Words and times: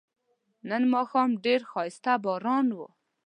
نن 0.69 0.83
ماښام 0.93 1.29
ډیر 1.45 1.61
خایسته 1.71 2.13
باران 2.25 2.67
و 2.77 2.79